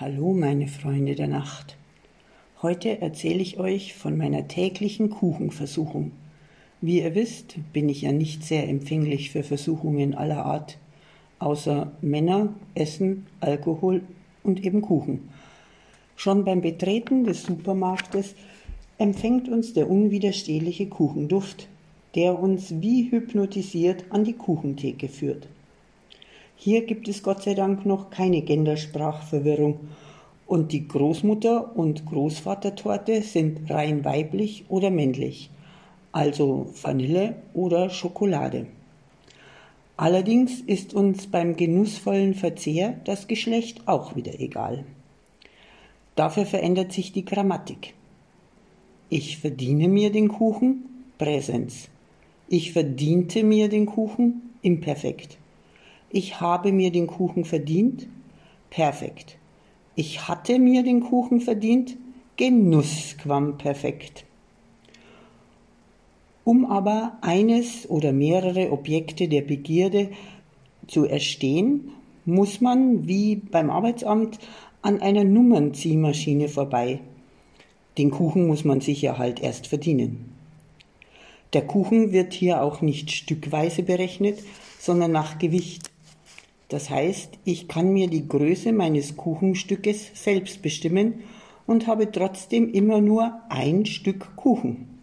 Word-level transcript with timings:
Hallo 0.00 0.32
meine 0.32 0.68
Freunde 0.68 1.16
der 1.16 1.26
Nacht. 1.26 1.76
Heute 2.62 3.00
erzähle 3.02 3.40
ich 3.40 3.58
euch 3.58 3.94
von 3.94 4.16
meiner 4.16 4.46
täglichen 4.46 5.10
Kuchenversuchung. 5.10 6.12
Wie 6.80 7.00
ihr 7.00 7.16
wisst, 7.16 7.56
bin 7.72 7.88
ich 7.88 8.02
ja 8.02 8.12
nicht 8.12 8.44
sehr 8.44 8.68
empfänglich 8.68 9.32
für 9.32 9.42
Versuchungen 9.42 10.14
aller 10.14 10.46
Art, 10.46 10.78
außer 11.40 11.90
Männer, 12.00 12.54
Essen, 12.76 13.26
Alkohol 13.40 14.02
und 14.44 14.64
eben 14.64 14.82
Kuchen. 14.82 15.30
Schon 16.14 16.44
beim 16.44 16.60
Betreten 16.60 17.24
des 17.24 17.42
Supermarktes 17.42 18.36
empfängt 18.98 19.48
uns 19.48 19.72
der 19.72 19.90
unwiderstehliche 19.90 20.86
Kuchenduft, 20.86 21.66
der 22.14 22.38
uns 22.38 22.80
wie 22.80 23.10
hypnotisiert 23.10 24.04
an 24.10 24.22
die 24.22 24.34
Kuchentheke 24.34 25.08
führt. 25.08 25.48
Hier 26.60 26.84
gibt 26.84 27.06
es 27.06 27.22
Gott 27.22 27.44
sei 27.44 27.54
Dank 27.54 27.86
noch 27.86 28.10
keine 28.10 28.42
Gendersprachverwirrung 28.42 29.78
und 30.48 30.72
die 30.72 30.88
Großmutter- 30.88 31.76
und 31.76 32.04
Großvatertorte 32.04 33.22
sind 33.22 33.70
rein 33.70 34.04
weiblich 34.04 34.64
oder 34.68 34.90
männlich, 34.90 35.50
also 36.10 36.68
Vanille 36.82 37.36
oder 37.54 37.90
Schokolade. 37.90 38.66
Allerdings 39.96 40.60
ist 40.60 40.94
uns 40.94 41.28
beim 41.28 41.54
genussvollen 41.54 42.34
Verzehr 42.34 42.98
das 43.04 43.28
Geschlecht 43.28 43.86
auch 43.86 44.16
wieder 44.16 44.40
egal. 44.40 44.84
Dafür 46.16 46.44
verändert 46.44 46.90
sich 46.90 47.12
die 47.12 47.24
Grammatik. 47.24 47.94
Ich 49.10 49.38
verdiene 49.38 49.86
mir 49.86 50.10
den 50.10 50.26
Kuchen, 50.26 51.04
Präsens. 51.18 51.88
Ich 52.48 52.72
verdiente 52.72 53.44
mir 53.44 53.68
den 53.68 53.86
Kuchen, 53.86 54.42
Imperfekt. 54.60 55.38
Ich 56.10 56.40
habe 56.40 56.72
mir 56.72 56.90
den 56.90 57.06
Kuchen 57.06 57.44
verdient. 57.44 58.08
Perfekt. 58.70 59.38
Ich 59.94 60.28
hatte 60.28 60.58
mir 60.58 60.82
den 60.82 61.00
Kuchen 61.00 61.40
verdient. 61.40 61.96
Genussquamperfekt. 62.36 64.24
Um 66.44 66.64
aber 66.64 67.18
eines 67.20 67.90
oder 67.90 68.12
mehrere 68.12 68.72
Objekte 68.72 69.28
der 69.28 69.42
Begierde 69.42 70.10
zu 70.86 71.04
erstehen, 71.04 71.90
muss 72.24 72.60
man 72.60 73.06
wie 73.06 73.36
beim 73.36 73.70
Arbeitsamt 73.70 74.38
an 74.80 75.00
einer 75.00 75.24
Nummernziehmaschine 75.24 76.48
vorbei. 76.48 77.00
Den 77.98 78.10
Kuchen 78.10 78.46
muss 78.46 78.64
man 78.64 78.80
sich 78.80 79.02
ja 79.02 79.18
halt 79.18 79.42
erst 79.42 79.66
verdienen. 79.66 80.32
Der 81.52 81.66
Kuchen 81.66 82.12
wird 82.12 82.32
hier 82.32 82.62
auch 82.62 82.82
nicht 82.82 83.10
stückweise 83.10 83.82
berechnet, 83.82 84.38
sondern 84.78 85.12
nach 85.12 85.38
Gewicht. 85.38 85.90
Das 86.68 86.90
heißt, 86.90 87.38
ich 87.44 87.66
kann 87.66 87.92
mir 87.92 88.08
die 88.08 88.28
Größe 88.28 88.72
meines 88.72 89.16
Kuchenstückes 89.16 90.10
selbst 90.14 90.60
bestimmen 90.60 91.24
und 91.66 91.86
habe 91.86 92.10
trotzdem 92.12 92.72
immer 92.72 93.00
nur 93.00 93.40
ein 93.48 93.86
Stück 93.86 94.36
Kuchen. 94.36 94.98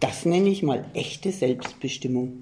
Das 0.00 0.24
nenne 0.24 0.48
ich 0.48 0.62
mal 0.62 0.84
echte 0.94 1.32
Selbstbestimmung. 1.32 2.32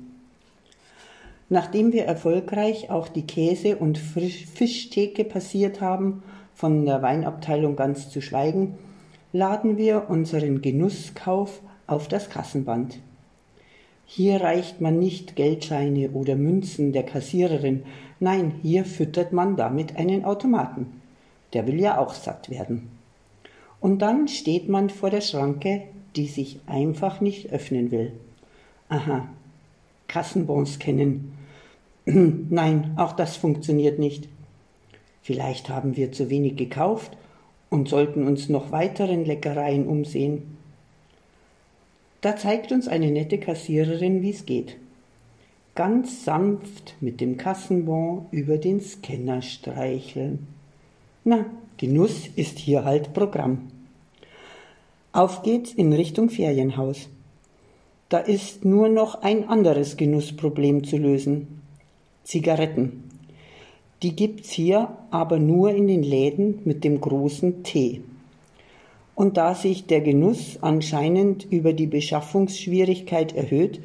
Nachdem 1.49 1.93
wir 1.93 2.05
erfolgreich 2.05 2.91
auch 2.91 3.09
die 3.09 3.27
Käse- 3.27 3.77
und 3.77 3.99
Fischtheke 3.99 5.25
passiert 5.25 5.81
haben, 5.81 6.25
von 6.55 6.87
der 6.87 7.03
Weinabteilung 7.03 7.77
ganz 7.77 8.11
zu 8.11 8.21
schweigen, 8.21 8.77
laden 9.33 9.77
wir 9.77 10.09
unseren 10.09 10.61
Genusskauf 10.61 11.61
auf 11.87 12.09
das 12.09 12.31
Kassenband. 12.31 12.99
Hier 14.07 14.41
reicht 14.41 14.81
man 14.81 14.99
nicht 14.99 15.37
Geldscheine 15.37 16.11
oder 16.11 16.37
Münzen 16.37 16.93
der 16.93 17.03
Kassiererin, 17.03 17.83
nein, 18.21 18.55
hier 18.63 18.85
füttert 18.85 19.33
man 19.33 19.57
damit 19.57 19.97
einen 19.97 20.25
Automaten. 20.25 21.03
Der 21.53 21.67
will 21.67 21.81
ja 21.81 21.99
auch 21.99 22.15
satt 22.15 22.49
werden. 22.49 22.89
Und 23.81 24.01
dann 24.01 24.29
steht 24.29 24.69
man 24.69 24.91
vor 24.91 25.11
der 25.11 25.21
Schranke, 25.21 25.83
die 26.15 26.27
sich 26.27 26.61
einfach 26.67 27.21
nicht 27.21 27.53
öffnen 27.53 27.91
will. 27.91 28.13
Aha, 28.89 29.29
Kassenbons 30.09 30.79
kennen. 30.79 31.37
nein, 32.05 32.95
auch 32.97 33.13
das 33.13 33.37
funktioniert 33.37 33.99
nicht. 33.99 34.29
Vielleicht 35.23 35.69
haben 35.69 35.97
wir 35.97 36.13
zu 36.13 36.31
wenig 36.31 36.57
gekauft 36.57 37.17
und 37.69 37.89
sollten 37.89 38.27
uns 38.27 38.49
noch 38.49 38.71
weiteren 38.71 39.25
Leckereien 39.25 39.87
umsehen. 39.87 40.57
Da 42.27 42.35
zeigt 42.35 42.73
uns 42.73 42.89
eine 42.89 43.13
nette 43.13 43.39
Kassiererin, 43.39 44.21
wie 44.21 44.31
es 44.31 44.47
geht. 44.47 44.79
Ganz 45.77 46.25
sanft 46.25 46.97
mit 47.01 47.21
dem 47.21 47.37
Kassenbon 47.37 48.27
über 48.33 48.59
den 48.59 48.81
Scanner 48.81 49.43
streicheln. 49.43 50.49
Na, 51.23 51.47
Genuss 51.77 52.27
ist 52.35 52.59
hier 52.59 52.85
halt 52.85 53.15
Programm. 53.15 53.69
Auf 55.13 55.43
geht's 55.43 55.73
in 55.73 55.93
Richtung 55.93 56.29
Ferienhaus. 56.29 57.09
Da 58.09 58.19
ist 58.19 58.65
nur 58.65 58.89
noch 58.89 59.23
ein 59.23 59.49
anderes 59.49 59.97
Genussproblem 59.97 60.83
zu 60.83 60.97
lösen. 60.97 61.63
Zigaretten. 62.25 63.05
Die 64.03 64.17
gibt's 64.17 64.51
hier 64.51 64.99
aber 65.13 65.39
nur 65.39 65.71
in 65.71 65.87
den 65.87 66.03
Läden 66.03 66.59
mit 66.65 66.83
dem 66.83 67.01
großen 67.01 67.63
T. 67.63 68.01
Und 69.17 69.39
da 69.39 69.55
sich 69.55 69.87
der 69.87 70.03
Genuss 70.03 70.59
anscheinend 70.61 71.47
über 71.51 71.73
die 71.73 71.87
Beschaffungsschwierigkeit 71.87 73.35
erhöht, 73.35 73.81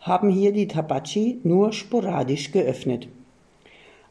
haben 0.00 0.30
hier 0.30 0.52
die 0.52 0.66
Tabachi 0.66 1.38
nur 1.44 1.74
sporadisch 1.74 2.52
geöffnet. 2.52 3.06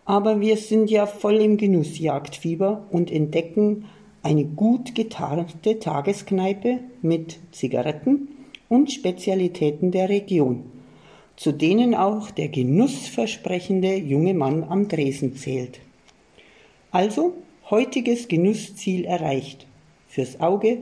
Aber 0.05 0.39
wir 0.39 0.57
sind 0.57 0.91
ja 0.91 1.07
voll 1.07 1.37
im 1.37 1.57
Genussjagdfieber 1.57 2.85
und 2.91 3.11
entdecken 3.11 3.85
eine 4.21 4.45
gut 4.45 4.93
getarnte 4.93 5.79
Tageskneipe 5.79 6.77
mit 7.01 7.39
Zigaretten 7.51 8.27
und 8.69 8.91
Spezialitäten 8.91 9.89
der 9.89 10.09
Region, 10.09 10.65
zu 11.37 11.53
denen 11.53 11.95
auch 11.95 12.29
der 12.29 12.49
genussversprechende 12.49 13.95
junge 13.95 14.35
Mann 14.35 14.63
am 14.63 14.87
Dresen 14.87 15.35
zählt. 15.35 15.79
Also 16.91 17.33
heutiges 17.71 18.27
Genussziel 18.27 19.05
erreicht 19.05 19.65
fürs 20.11 20.41
Auge, 20.41 20.79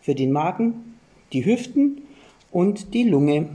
für 0.00 0.14
den 0.14 0.32
Magen, 0.32 0.96
die 1.32 1.44
Hüften 1.44 2.02
und 2.50 2.94
die 2.94 3.04
Lunge. 3.04 3.50